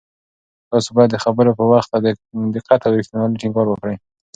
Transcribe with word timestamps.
تاسو 0.71 0.89
باید 0.97 1.09
د 1.11 1.17
خبر 1.23 1.45
په 1.91 1.95
دقت 2.55 2.79
او 2.83 2.93
رښتینولۍ 2.99 3.35
ټینګار 3.41 3.67
وکړئ. 3.69 3.95